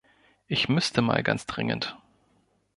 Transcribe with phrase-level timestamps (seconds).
[0.47, 1.95] Ich müsste mal ganz dringend.